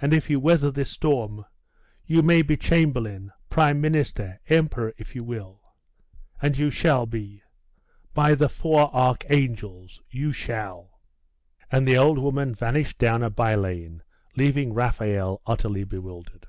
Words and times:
And 0.00 0.14
if 0.14 0.30
you 0.30 0.40
weather 0.40 0.70
this 0.70 0.90
storm, 0.90 1.44
you 2.06 2.22
may 2.22 2.40
be 2.40 2.56
chamberlain, 2.56 3.30
prime 3.50 3.78
minister, 3.78 4.40
emperor, 4.48 4.94
if 4.96 5.14
you 5.14 5.22
will. 5.22 5.60
And 6.40 6.56
you 6.56 6.70
shall 6.70 7.04
be 7.04 7.42
by 8.14 8.34
the 8.34 8.48
four 8.48 8.90
archangels, 8.96 10.00
you 10.08 10.32
shall!' 10.32 10.98
And 11.70 11.86
the 11.86 11.98
old 11.98 12.18
woman 12.18 12.54
vanished 12.54 12.96
down 12.96 13.22
a 13.22 13.28
by 13.28 13.54
lane, 13.54 14.02
leaving 14.34 14.72
Raphael 14.72 15.42
utterly 15.46 15.84
bewildered. 15.84 16.46